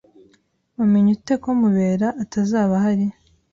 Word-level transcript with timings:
Wamenye 0.77 1.09
ute 1.17 1.33
ko 1.43 1.49
Mubera 1.59 2.07
atazaba 2.23 2.71
ahari? 2.79 3.07